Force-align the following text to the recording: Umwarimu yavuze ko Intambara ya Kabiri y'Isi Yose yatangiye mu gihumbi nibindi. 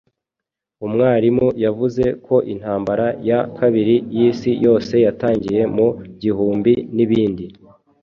Umwarimu 0.85 1.47
yavuze 1.63 2.03
ko 2.25 2.35
Intambara 2.53 3.05
ya 3.29 3.39
Kabiri 3.57 3.95
y'Isi 4.15 4.51
Yose 4.65 4.93
yatangiye 5.05 5.61
mu 5.75 5.87
gihumbi 6.21 6.73
nibindi. 6.95 7.45